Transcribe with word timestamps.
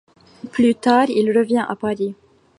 Plus 0.51 0.73
tard, 0.73 1.11
il 1.11 1.29
revient 1.31 1.63
à 1.69 1.75
Paris. 1.75 2.15